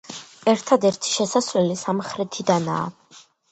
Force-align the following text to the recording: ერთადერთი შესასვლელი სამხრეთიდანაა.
ერთადერთი 0.53 1.13
შესასვლელი 1.17 1.77
სამხრეთიდანაა. 1.83 2.91